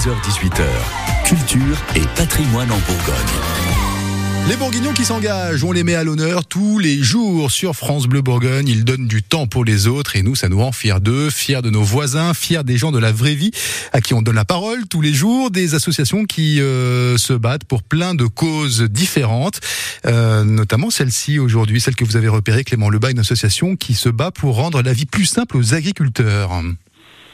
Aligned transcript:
16h18h. 0.00 0.64
Culture 1.26 1.76
et 1.94 2.00
patrimoine 2.16 2.72
en 2.72 2.78
Bourgogne. 2.78 4.48
Les 4.48 4.56
Bourguignons 4.56 4.94
qui 4.94 5.04
s'engagent, 5.04 5.62
on 5.62 5.72
les 5.72 5.84
met 5.84 5.94
à 5.94 6.04
l'honneur 6.04 6.46
tous 6.46 6.78
les 6.78 7.02
jours 7.02 7.50
sur 7.50 7.76
France 7.76 8.06
Bleu 8.06 8.22
Bourgogne. 8.22 8.66
Ils 8.66 8.86
donnent 8.86 9.06
du 9.06 9.22
temps 9.22 9.46
pour 9.46 9.62
les 9.62 9.88
autres 9.88 10.16
et 10.16 10.22
nous, 10.22 10.34
ça 10.34 10.48
nous 10.48 10.58
rend 10.58 10.72
fiers 10.72 11.00
d'eux, 11.00 11.28
fiers 11.28 11.60
de 11.60 11.68
nos 11.68 11.82
voisins, 11.82 12.32
fiers 12.32 12.64
des 12.64 12.78
gens 12.78 12.92
de 12.92 12.98
la 12.98 13.12
vraie 13.12 13.34
vie 13.34 13.50
à 13.92 14.00
qui 14.00 14.14
on 14.14 14.22
donne 14.22 14.36
la 14.36 14.46
parole 14.46 14.88
tous 14.88 15.02
les 15.02 15.12
jours, 15.12 15.50
des 15.50 15.74
associations 15.74 16.24
qui 16.24 16.62
euh, 16.62 17.18
se 17.18 17.34
battent 17.34 17.64
pour 17.64 17.82
plein 17.82 18.14
de 18.14 18.24
causes 18.24 18.80
différentes, 18.80 19.60
euh, 20.06 20.44
notamment 20.44 20.88
celle-ci 20.88 21.38
aujourd'hui, 21.38 21.78
celle 21.78 21.94
que 21.94 22.06
vous 22.06 22.16
avez 22.16 22.28
repérée, 22.28 22.64
Clément 22.64 22.88
Lebas, 22.88 23.10
une 23.10 23.18
association 23.18 23.76
qui 23.76 23.92
se 23.92 24.08
bat 24.08 24.30
pour 24.30 24.56
rendre 24.56 24.80
la 24.80 24.94
vie 24.94 25.04
plus 25.04 25.26
simple 25.26 25.58
aux 25.58 25.74
agriculteurs. 25.74 26.52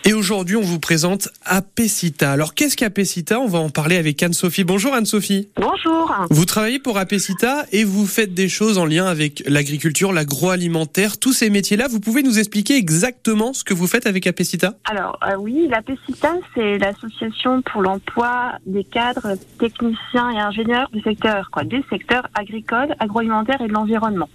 Et 0.08 0.12
aujourd'hui, 0.14 0.54
on 0.54 0.60
vous 0.60 0.78
présente 0.78 1.30
Apecita. 1.44 2.30
Alors, 2.30 2.54
qu'est-ce 2.54 2.76
qu'Apecita? 2.76 3.40
On 3.40 3.48
va 3.48 3.58
en 3.58 3.70
parler 3.70 3.96
avec 3.96 4.22
Anne-Sophie. 4.22 4.62
Bonjour 4.62 4.94
Anne-Sophie. 4.94 5.48
Bonjour. 5.56 6.14
Vous 6.30 6.44
travaillez 6.44 6.78
pour 6.78 6.96
Apecita 6.96 7.64
et 7.72 7.82
vous 7.82 8.06
faites 8.06 8.32
des 8.32 8.48
choses 8.48 8.78
en 8.78 8.84
lien 8.84 9.06
avec 9.06 9.42
l'agriculture, 9.48 10.12
l'agroalimentaire, 10.12 11.18
tous 11.18 11.32
ces 11.32 11.50
métiers-là. 11.50 11.88
Vous 11.90 11.98
pouvez 11.98 12.22
nous 12.22 12.38
expliquer 12.38 12.76
exactement 12.76 13.52
ce 13.52 13.64
que 13.64 13.74
vous 13.74 13.88
faites 13.88 14.06
avec 14.06 14.28
Apecita? 14.28 14.74
Alors, 14.84 15.18
euh, 15.26 15.34
oui, 15.40 15.66
l'Apecita, 15.68 16.34
c'est 16.54 16.78
l'association 16.78 17.62
pour 17.62 17.82
l'emploi 17.82 18.52
des 18.64 18.84
cadres, 18.84 19.34
techniciens 19.58 20.30
et 20.30 20.38
ingénieurs 20.38 20.88
du 20.92 21.00
secteur, 21.00 21.50
quoi, 21.50 21.64
des 21.64 21.82
secteurs 21.90 22.28
agricoles, 22.34 22.94
agroalimentaires 23.00 23.60
et 23.60 23.66
de 23.66 23.72
l'environnement. 23.72 24.28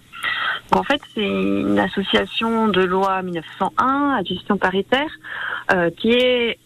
En 0.73 0.83
fait, 0.83 1.01
c'est 1.13 1.21
une 1.21 1.79
association 1.79 2.69
de 2.69 2.81
loi 2.81 3.21
1901 3.21 4.17
à 4.17 4.23
gestion 4.23 4.57
paritaire 4.57 5.09
qui 5.97 6.11
est 6.11 6.57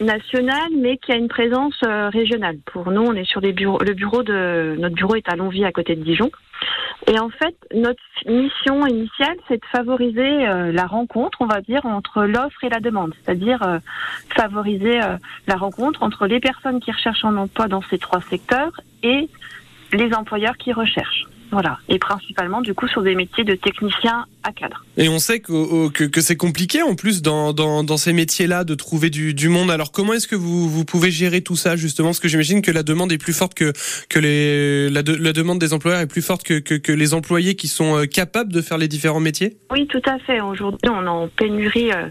nationale, 0.00 0.70
mais 0.76 0.96
qui 0.98 1.12
a 1.12 1.16
une 1.16 1.28
présence 1.28 1.78
euh, 1.84 2.08
régionale. 2.08 2.58
Pour 2.66 2.90
nous, 2.90 3.02
on 3.02 3.14
est 3.14 3.24
sur 3.24 3.40
les 3.40 3.52
bureaux. 3.52 3.78
Le 3.78 3.94
bureau 3.94 4.22
de 4.22 4.76
notre 4.78 4.94
bureau 4.94 5.14
est 5.14 5.28
à 5.28 5.36
Longwy, 5.36 5.64
à 5.64 5.72
côté 5.72 5.94
de 5.96 6.02
Dijon. 6.02 6.30
Et 7.06 7.18
en 7.18 7.28
fait, 7.28 7.54
notre 7.74 8.02
mission 8.26 8.86
initiale, 8.86 9.36
c'est 9.48 9.56
de 9.56 9.66
favoriser 9.66 10.48
euh, 10.48 10.72
la 10.72 10.86
rencontre, 10.86 11.38
on 11.40 11.46
va 11.46 11.60
dire, 11.60 11.84
entre 11.84 12.24
l'offre 12.24 12.64
et 12.64 12.68
la 12.68 12.80
demande, 12.80 13.14
c'est-à-dire 13.22 13.80
favoriser 14.34 15.00
la 15.46 15.56
rencontre 15.56 16.02
entre 16.02 16.26
les 16.26 16.40
personnes 16.40 16.80
qui 16.80 16.92
recherchent 16.92 17.24
un 17.24 17.36
emploi 17.36 17.68
dans 17.68 17.82
ces 17.82 17.98
trois 17.98 18.20
secteurs 18.20 18.72
et 19.02 19.28
les 19.92 20.14
employeurs 20.14 20.56
qui 20.56 20.72
recherchent. 20.72 21.26
Voilà. 21.54 21.78
Et 21.88 22.00
principalement, 22.00 22.62
du 22.62 22.74
coup, 22.74 22.88
sur 22.88 23.02
des 23.02 23.14
métiers 23.14 23.44
de 23.44 23.54
technicien 23.54 24.26
à 24.42 24.50
cadre. 24.50 24.84
Et 24.96 25.08
on 25.08 25.20
sait 25.20 25.38
que, 25.38 25.88
que, 25.88 26.02
que 26.02 26.20
c'est 26.20 26.36
compliqué, 26.36 26.82
en 26.82 26.96
plus, 26.96 27.22
dans, 27.22 27.52
dans, 27.52 27.84
dans 27.84 27.96
ces 27.96 28.12
métiers-là, 28.12 28.64
de 28.64 28.74
trouver 28.74 29.08
du, 29.08 29.34
du, 29.34 29.48
monde. 29.48 29.70
Alors, 29.70 29.92
comment 29.92 30.14
est-ce 30.14 30.26
que 30.26 30.34
vous, 30.34 30.68
vous 30.68 30.84
pouvez 30.84 31.12
gérer 31.12 31.42
tout 31.42 31.54
ça, 31.54 31.76
justement? 31.76 32.08
Parce 32.08 32.18
que 32.18 32.26
j'imagine 32.26 32.60
que 32.60 32.72
la 32.72 32.82
demande 32.82 33.12
est 33.12 33.18
plus 33.18 33.32
forte 33.32 33.54
que, 33.54 33.72
que 34.08 34.18
les, 34.18 34.90
la, 34.90 35.02
la 35.02 35.32
demande 35.32 35.60
des 35.60 35.72
employeurs 35.72 36.00
est 36.00 36.08
plus 36.08 36.22
forte 36.22 36.42
que, 36.42 36.58
que, 36.58 36.74
que, 36.74 36.90
les 36.90 37.14
employés 37.14 37.54
qui 37.54 37.68
sont 37.68 37.98
euh, 37.98 38.06
capables 38.06 38.52
de 38.52 38.60
faire 38.60 38.76
les 38.76 38.88
différents 38.88 39.20
métiers? 39.20 39.56
Oui, 39.70 39.86
tout 39.86 40.02
à 40.06 40.18
fait. 40.18 40.40
Aujourd'hui, 40.40 40.90
on 40.90 41.04
est 41.04 41.08
en 41.08 41.28
pénurie 41.28 41.92
euh, 41.92 42.08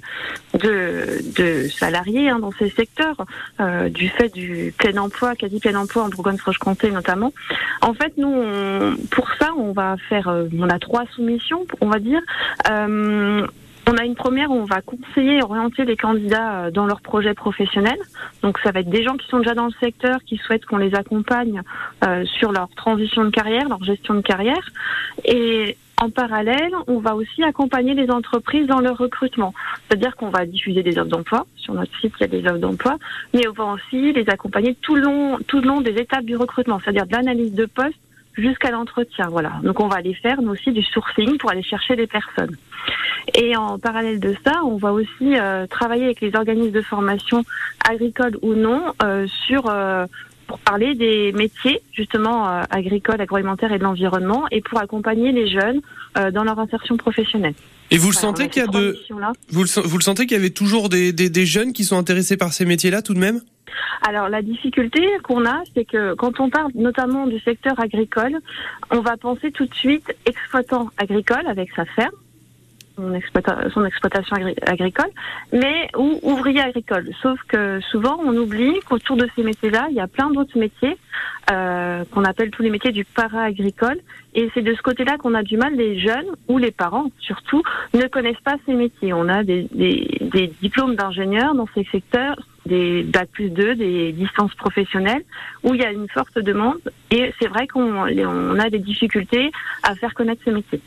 de, 0.57 1.21
de 1.35 1.67
salariés 1.67 2.29
hein, 2.29 2.39
dans 2.39 2.53
ces 2.57 2.69
secteurs, 2.69 3.17
euh, 3.59 3.89
du 3.89 4.07
fait 4.07 4.33
du 4.33 4.73
plein 4.77 4.95
emploi, 5.01 5.35
quasi 5.35 5.59
plein 5.59 5.75
emploi 5.75 6.03
en 6.03 6.09
Bourgogne-Franche-Comté 6.09 6.91
notamment. 6.91 7.33
En 7.81 7.93
fait, 7.93 8.13
nous, 8.17 8.33
on, 8.33 8.95
pour 9.11 9.29
ça, 9.39 9.51
on 9.57 9.71
va 9.71 9.95
faire, 10.09 10.27
euh, 10.27 10.47
on 10.57 10.69
a 10.69 10.79
trois 10.79 11.05
soumissions, 11.15 11.65
on 11.81 11.87
va 11.87 11.99
dire. 11.99 12.21
Euh, 12.69 13.45
on 13.85 13.97
a 13.97 14.05
une 14.05 14.15
première 14.15 14.49
où 14.49 14.55
on 14.55 14.63
va 14.63 14.81
conseiller 14.81 15.39
et 15.39 15.43
orienter 15.43 15.83
les 15.83 15.97
candidats 15.97 16.65
euh, 16.65 16.71
dans 16.71 16.85
leur 16.85 17.01
projet 17.01 17.33
professionnel. 17.33 17.97
Donc 18.41 18.57
ça 18.63 18.71
va 18.71 18.79
être 18.79 18.89
des 18.89 19.03
gens 19.03 19.17
qui 19.17 19.27
sont 19.27 19.39
déjà 19.39 19.55
dans 19.55 19.65
le 19.65 19.73
secteur, 19.79 20.19
qui 20.25 20.37
souhaitent 20.37 20.65
qu'on 20.65 20.77
les 20.77 20.95
accompagne 20.95 21.61
sur 22.39 22.51
leur 22.51 22.69
transition 22.69 23.23
de 23.23 23.29
carrière, 23.29 23.67
leur 23.67 23.83
gestion 23.83 24.13
de 24.13 24.21
carrière. 24.21 24.69
Et 25.25 25.77
en 26.01 26.09
parallèle, 26.09 26.73
on 26.87 26.99
va 26.99 27.15
aussi 27.15 27.43
accompagner 27.43 27.93
les 27.93 28.09
entreprises 28.09 28.67
dans 28.67 28.79
leur 28.79 28.97
recrutement. 28.97 29.53
C'est-à-dire 29.87 30.15
qu'on 30.17 30.29
va 30.29 30.45
diffuser 30.45 30.83
des 30.83 30.97
offres 30.97 31.09
d'emploi. 31.09 31.45
Sur 31.55 31.75
notre 31.75 31.97
site, 31.99 32.13
il 32.19 32.21
y 32.21 32.23
a 32.25 32.27
des 32.27 32.45
offres 32.45 32.57
d'emploi. 32.57 32.97
Mais 33.33 33.47
on 33.47 33.53
va 33.53 33.65
aussi 33.73 34.11
les 34.11 34.27
accompagner 34.29 34.75
tout 34.81 34.95
le 34.95 35.01
long, 35.01 35.39
tout 35.47 35.61
le 35.61 35.67
long 35.67 35.81
des 35.81 35.91
étapes 35.91 36.25
du 36.25 36.35
recrutement. 36.35 36.79
C'est-à-dire 36.83 37.05
de 37.05 37.13
l'analyse 37.13 37.53
de 37.53 37.65
poste 37.65 37.95
jusqu'à 38.35 38.71
l'entretien. 38.71 39.27
Voilà. 39.29 39.53
Donc 39.63 39.79
on 39.79 39.87
va 39.87 39.97
aller 39.97 40.13
faire 40.13 40.41
nous 40.41 40.51
aussi 40.51 40.71
du 40.71 40.83
sourcing 40.83 41.37
pour 41.37 41.51
aller 41.51 41.63
chercher 41.63 41.95
des 41.95 42.07
personnes. 42.07 42.55
Et 43.35 43.55
en 43.55 43.79
parallèle 43.79 44.19
de 44.19 44.35
ça, 44.45 44.63
on 44.65 44.77
va 44.77 44.91
aussi 44.91 45.37
euh, 45.37 45.65
travailler 45.67 46.05
avec 46.05 46.21
les 46.21 46.35
organismes 46.35 46.71
de 46.71 46.81
formation 46.81 47.43
agricoles 47.87 48.37
ou 48.41 48.53
non 48.53 48.93
euh, 49.03 49.27
sur 49.47 49.69
euh, 49.69 50.05
pour 50.47 50.59
parler 50.59 50.93
des 50.93 51.31
métiers 51.31 51.81
justement 51.93 52.45
agricoles, 52.69 53.21
agroalimentaires 53.21 53.71
et 53.71 53.79
de 53.79 53.83
l'environnement 53.83 54.43
et 54.51 54.59
pour 54.59 54.77
accompagner 54.79 55.31
les 55.31 55.47
jeunes 55.49 55.79
dans 56.31 56.43
leur 56.43 56.59
insertion 56.59 56.97
professionnelle. 56.97 57.53
Et 57.91 57.97
vous 57.97 58.09
le 58.09 58.13
sentez 58.15 58.49
qu'il 58.49 58.61
y 58.61 58.65
a 58.65 58.67
de 58.67 58.99
vous 59.49 59.63
le, 59.63 59.87
vous 59.87 59.97
le 59.97 60.03
sentez 60.03 60.25
qu'il 60.25 60.35
y 60.35 60.39
avait 60.39 60.49
toujours 60.49 60.89
des, 60.89 61.13
des, 61.13 61.29
des 61.29 61.45
jeunes 61.45 61.71
qui 61.71 61.85
sont 61.85 61.97
intéressés 61.97 62.35
par 62.35 62.51
ces 62.51 62.65
métiers-là 62.65 63.01
tout 63.01 63.13
de 63.13 63.19
même? 63.19 63.39
Alors 64.07 64.29
la 64.29 64.41
difficulté 64.41 65.07
qu'on 65.23 65.45
a, 65.45 65.63
c'est 65.73 65.85
que 65.85 66.13
quand 66.13 66.39
on 66.39 66.49
parle 66.49 66.71
notamment 66.75 67.27
du 67.27 67.39
secteur 67.39 67.79
agricole, 67.79 68.37
on 68.91 68.99
va 68.99 69.17
penser 69.17 69.51
tout 69.51 69.65
de 69.65 69.73
suite 69.73 70.13
exploitant 70.25 70.89
agricole 70.97 71.47
avec 71.47 71.71
sa 71.75 71.85
ferme, 71.85 72.11
son, 72.95 73.85
exploitation 73.85 74.35
agricole, 74.67 75.09
mais 75.51 75.89
ou 75.97 76.19
ouvrier 76.21 76.61
agricole. 76.61 77.09
Sauf 77.21 77.39
que 77.47 77.79
souvent 77.91 78.19
on 78.23 78.35
oublie 78.35 78.79
qu'autour 78.87 79.17
de 79.17 79.27
ces 79.35 79.43
métiers-là, 79.43 79.87
il 79.89 79.95
y 79.95 79.99
a 79.99 80.07
plein 80.07 80.29
d'autres 80.29 80.57
métiers 80.57 80.97
euh, 81.51 82.03
qu'on 82.11 82.23
appelle 82.23 82.51
tous 82.51 82.61
les 82.61 82.69
métiers 82.69 82.91
du 82.91 83.05
para-agricole. 83.05 83.99
Et 84.35 84.49
c'est 84.53 84.61
de 84.61 84.73
ce 84.73 84.81
côté-là 84.81 85.17
qu'on 85.17 85.33
a 85.33 85.43
du 85.43 85.57
mal, 85.57 85.75
les 85.75 85.99
jeunes 85.99 86.27
ou 86.47 86.57
les 86.57 86.71
parents 86.71 87.11
surtout 87.19 87.61
ne 87.93 88.05
connaissent 88.07 88.41
pas 88.43 88.55
ces 88.65 88.73
métiers. 88.73 89.13
On 89.13 89.27
a 89.27 89.43
des, 89.43 89.67
des, 89.71 90.19
des 90.21 90.47
diplômes 90.61 90.95
d'ingénieurs 90.95 91.55
dans 91.55 91.67
ces 91.73 91.83
secteurs 91.91 92.37
des 92.65 93.03
bac 93.03 93.29
plus 93.31 93.49
2, 93.49 93.75
des 93.75 94.11
distances 94.11 94.53
professionnelles, 94.55 95.23
où 95.63 95.73
il 95.73 95.81
y 95.81 95.85
a 95.85 95.91
une 95.91 96.07
forte 96.09 96.37
demande. 96.39 96.79
Et 97.11 97.33
c'est 97.39 97.47
vrai 97.47 97.67
qu'on 97.67 97.93
on 97.93 98.59
a 98.59 98.69
des 98.69 98.79
difficultés 98.79 99.51
à 99.83 99.95
faire 99.95 100.13
connaître 100.13 100.41
ce 100.45 100.51
métier. 100.51 100.81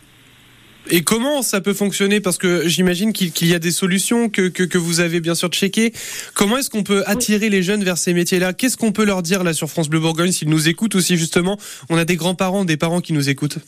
Et 0.88 1.02
comment 1.02 1.42
ça 1.42 1.60
peut 1.60 1.74
fonctionner? 1.74 2.20
Parce 2.20 2.38
que 2.38 2.68
j'imagine 2.68 3.12
qu'il 3.12 3.48
y 3.48 3.54
a 3.54 3.58
des 3.58 3.72
solutions 3.72 4.28
que, 4.28 4.48
que, 4.48 4.62
que, 4.62 4.78
vous 4.78 5.00
avez 5.00 5.20
bien 5.20 5.34
sûr 5.34 5.48
checkées. 5.48 5.92
Comment 6.34 6.58
est-ce 6.58 6.70
qu'on 6.70 6.84
peut 6.84 7.02
attirer 7.06 7.48
les 7.48 7.62
jeunes 7.62 7.82
vers 7.82 7.98
ces 7.98 8.14
métiers-là? 8.14 8.52
Qu'est-ce 8.52 8.76
qu'on 8.76 8.92
peut 8.92 9.04
leur 9.04 9.22
dire 9.22 9.42
là 9.42 9.52
sur 9.52 9.68
France 9.68 9.88
Bleu 9.88 9.98
Bourgogne 9.98 10.30
s'ils 10.30 10.48
nous 10.48 10.68
écoutent 10.68 10.94
aussi 10.94 11.16
justement 11.16 11.58
On 11.90 11.96
a 11.96 12.04
des 12.04 12.16
grands-parents, 12.16 12.64
des 12.64 12.76
parents 12.76 13.00
qui 13.00 13.12
nous 13.12 13.28
écoutent? 13.28 13.58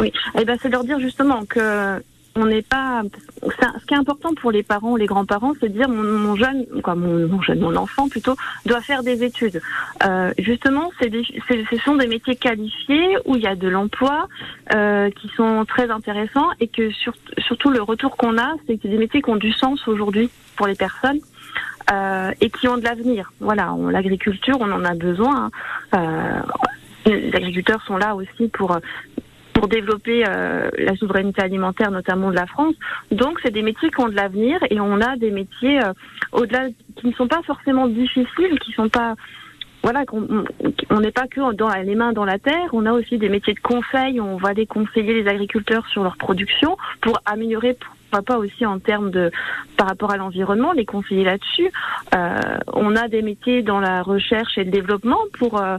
Oui, 0.00 0.10
eh 0.38 0.44
ben, 0.44 0.56
c'est 0.62 0.70
leur 0.70 0.84
dire 0.84 0.98
justement 1.00 1.44
que 1.44 2.00
on 2.36 2.46
n'est 2.46 2.62
pas. 2.62 3.02
Ce 3.42 3.86
qui 3.86 3.94
est 3.94 3.96
important 3.96 4.34
pour 4.34 4.50
les 4.50 4.62
parents 4.62 4.92
ou 4.92 4.96
les 4.96 5.06
grands-parents, 5.06 5.52
c'est 5.60 5.68
de 5.68 5.74
dire 5.74 5.88
mon, 5.88 6.34
jeune, 6.36 6.66
quoi, 6.82 6.94
mon, 6.94 7.40
jeune, 7.42 7.60
mon 7.60 7.76
enfant 7.76 8.08
plutôt, 8.08 8.36
doit 8.66 8.80
faire 8.80 9.02
des 9.02 9.22
études. 9.22 9.60
Euh, 10.04 10.32
justement, 10.38 10.90
c'est 11.00 11.10
ce 11.12 11.76
sont 11.84 11.96
des 11.96 12.06
métiers 12.06 12.36
qualifiés 12.36 13.16
où 13.24 13.36
il 13.36 13.42
y 13.42 13.46
a 13.46 13.54
de 13.54 13.68
l'emploi, 13.68 14.28
euh, 14.74 15.10
qui 15.10 15.28
sont 15.36 15.64
très 15.66 15.90
intéressants 15.90 16.48
et 16.60 16.68
que 16.68 16.90
surtout 17.38 17.70
le 17.70 17.82
retour 17.82 18.16
qu'on 18.16 18.38
a, 18.38 18.54
c'est 18.66 18.78
que 18.78 18.88
des 18.88 18.98
métiers 18.98 19.22
qui 19.22 19.30
ont 19.30 19.36
du 19.36 19.52
sens 19.52 19.86
aujourd'hui 19.86 20.30
pour 20.56 20.66
les 20.66 20.74
personnes. 20.74 21.20
Euh, 21.92 22.30
et 22.40 22.48
qui 22.48 22.66
ont 22.66 22.78
de 22.78 22.84
l'avenir. 22.84 23.30
Voilà, 23.40 23.74
l'agriculture, 23.90 24.56
on 24.58 24.72
en 24.72 24.86
a 24.86 24.94
besoin. 24.94 25.50
Hein. 25.92 26.40
Euh, 27.06 27.10
les 27.10 27.34
agriculteurs 27.34 27.82
sont 27.84 27.98
là 27.98 28.14
aussi 28.14 28.48
pour 28.48 28.78
pour 29.54 29.68
développer 29.68 30.24
euh, 30.28 30.68
la 30.76 30.94
souveraineté 30.96 31.42
alimentaire, 31.42 31.90
notamment 31.90 32.30
de 32.30 32.36
la 32.36 32.46
France. 32.46 32.74
Donc, 33.10 33.38
c'est 33.42 33.52
des 33.52 33.62
métiers 33.62 33.90
qui 33.90 34.00
ont 34.00 34.08
de 34.08 34.16
l'avenir 34.16 34.58
et 34.68 34.80
on 34.80 35.00
a 35.00 35.16
des 35.16 35.30
métiers 35.30 35.82
euh, 35.82 35.92
au-delà 36.32 36.68
qui 36.96 37.06
ne 37.06 37.12
sont 37.12 37.28
pas 37.28 37.42
forcément 37.42 37.86
difficiles, 37.86 38.58
qui 38.60 38.72
sont 38.72 38.88
pas 38.88 39.14
voilà, 39.84 40.04
on 40.88 41.00
n'est 41.00 41.10
pas 41.10 41.28
que 41.28 41.52
dans 41.52 41.68
les 41.68 41.94
mains 41.94 42.14
dans 42.14 42.24
la 42.24 42.38
terre, 42.38 42.70
on 42.72 42.86
a 42.86 42.92
aussi 42.92 43.18
des 43.18 43.28
métiers 43.28 43.52
de 43.52 43.60
conseil, 43.60 44.18
on 44.18 44.38
va 44.38 44.48
aller 44.48 44.64
conseiller 44.64 45.12
les 45.22 45.28
agriculteurs 45.28 45.86
sur 45.88 46.02
leur 46.02 46.16
production 46.16 46.78
pour 47.02 47.20
améliorer, 47.26 47.76
pourquoi 47.78 48.22
pas 48.22 48.38
aussi 48.38 48.64
en 48.64 48.78
termes 48.78 49.10
de, 49.10 49.30
par 49.76 49.88
rapport 49.88 50.10
à 50.10 50.16
l'environnement, 50.16 50.72
les 50.72 50.86
conseiller 50.86 51.24
là-dessus. 51.24 51.70
Euh, 52.14 52.38
on 52.72 52.96
a 52.96 53.08
des 53.08 53.20
métiers 53.20 53.60
dans 53.60 53.78
la 53.78 54.02
recherche 54.02 54.56
et 54.56 54.64
le 54.64 54.70
développement 54.70 55.20
pour 55.38 55.60
euh, 55.60 55.76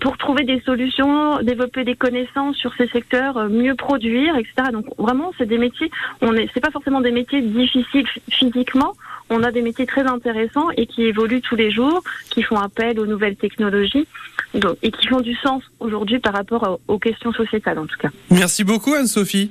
pour 0.00 0.16
trouver 0.18 0.44
des 0.44 0.60
solutions, 0.60 1.42
développer 1.42 1.84
des 1.84 1.94
connaissances 1.94 2.56
sur 2.56 2.72
ces 2.74 2.86
secteurs, 2.88 3.36
euh, 3.36 3.48
mieux 3.48 3.74
produire, 3.74 4.36
etc. 4.36 4.70
Donc 4.72 4.86
vraiment, 4.98 5.32
c'est 5.38 5.46
des 5.46 5.58
métiers. 5.58 5.90
On 6.20 6.34
est, 6.34 6.48
c'est 6.54 6.60
pas 6.60 6.70
forcément 6.70 7.00
des 7.00 7.10
métiers 7.10 7.42
difficiles 7.42 8.06
physiquement. 8.30 8.92
On 9.30 9.42
a 9.42 9.50
des 9.50 9.62
métiers 9.62 9.86
très 9.86 10.06
intéressants 10.06 10.70
et 10.76 10.86
qui 10.86 11.04
évoluent 11.04 11.40
tous 11.40 11.56
les 11.56 11.70
jours, 11.70 12.02
qui 12.30 12.42
font 12.42 12.56
appel 12.56 13.00
aux 13.00 13.06
nouvelles 13.06 13.36
technologies 13.36 14.06
donc, 14.54 14.76
et 14.82 14.90
qui 14.90 15.06
font 15.06 15.20
du 15.20 15.34
sens 15.36 15.62
aujourd'hui 15.80 16.18
par 16.18 16.34
rapport 16.34 16.80
aux 16.86 16.98
questions 16.98 17.32
sociétales 17.32 17.78
en 17.78 17.86
tout 17.86 17.96
cas. 17.98 18.10
Merci 18.30 18.64
beaucoup 18.64 18.92
Anne-Sophie. 18.92 19.50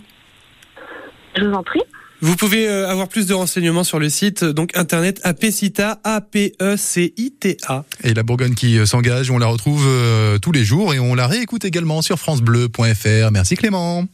Je 1.36 1.46
vous 1.46 1.54
en 1.54 1.64
prie. 1.64 1.82
Vous 2.22 2.36
pouvez 2.36 2.68
euh, 2.68 2.88
avoir 2.88 3.08
plus 3.08 3.26
de 3.26 3.34
renseignements 3.34 3.84
sur 3.84 3.98
le 3.98 4.08
site 4.10 4.44
donc 4.44 4.78
internet 4.78 5.20
apecita 5.24 6.00
a 6.04 6.22
p 6.22 6.54
e 6.62 6.78
c 6.78 7.14
i 7.18 7.32
t 7.32 7.58
a. 7.68 7.84
Et 8.04 8.14
la 8.14 8.22
Bourgogne 8.22 8.54
qui 8.54 8.78
euh, 8.78 8.86
s'engage, 8.86 9.32
on 9.32 9.40
la 9.40 9.48
retrouve 9.48 9.86
euh, 9.88 10.38
tous 10.38 10.52
les 10.52 10.64
jours 10.64 10.94
et 10.94 11.00
on 11.00 11.16
la 11.16 11.26
réécoute 11.26 11.66
également 11.66 12.04
sur 12.04 12.20
francebleu.fr. 12.20 13.32
Merci 13.32 13.56
Clément. 13.56 14.06